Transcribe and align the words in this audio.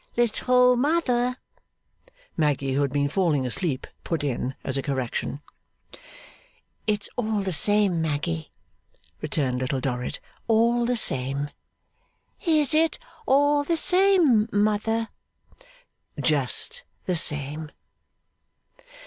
'Little 0.17 0.75
mother,' 0.75 1.35
Maggy 2.35 2.73
(who 2.73 2.81
had 2.81 2.91
been 2.91 3.07
falling 3.07 3.45
asleep) 3.45 3.85
put 4.03 4.23
in, 4.23 4.55
as 4.63 4.75
a 4.75 4.81
correction. 4.81 5.41
'It's 6.87 7.07
all 7.17 7.41
the 7.43 7.53
same, 7.53 8.01
Maggy,' 8.01 8.49
returned 9.21 9.59
Little 9.59 9.79
Dorrit, 9.79 10.19
'all 10.47 10.87
the 10.87 10.97
same.' 10.97 11.51
'Is 12.43 12.73
it 12.73 12.97
all 13.27 13.63
the 13.63 13.77
same, 13.77 14.49
mother?' 14.51 15.07
'Just 16.19 16.83
the 17.05 17.15
same. 17.15 17.69